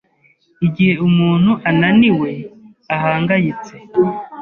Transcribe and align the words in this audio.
Igihe 0.67 0.93
umuntu 1.07 1.51
ananiwe, 1.69 2.31
ahangayitse, 2.95 3.73